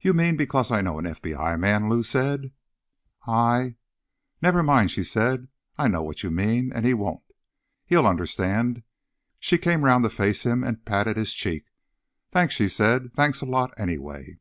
[0.00, 2.50] "You mean because I know an FBI man?" Lou said.
[3.28, 3.76] "I—"
[4.40, 5.46] "Never mind," she said.
[5.78, 6.72] "I know what you mean.
[6.74, 7.22] And he won't.
[7.86, 8.82] He'll understand."
[9.38, 11.66] She came round to face him, and patted his cheek.
[12.32, 13.14] "Thanks," she said.
[13.14, 14.40] "Thanks a lot, anyway."